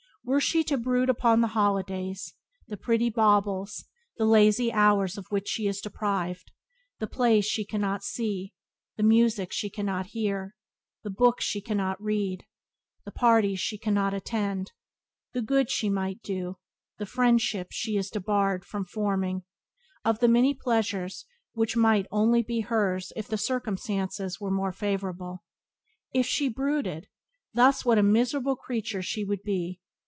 [0.23, 2.35] Were she to brood upon the holidays,
[2.67, 3.85] the pretty baubles,
[4.17, 8.53] the lazy hours of which she is deprived; of the plays she cannot see,
[8.97, 10.55] the music she cannot hear,
[11.03, 12.45] the books she cannot read,
[13.03, 14.73] the parties she cannot attend,
[15.33, 16.57] the good she might do,
[16.99, 19.41] the friendships she is debarred from forming;
[20.05, 25.43] of the many pleasures which might only be hers if her circumstances were more favourable—
[26.13, 27.07] if she brooded
[27.55, 29.79] thus what a miserable creature she would be!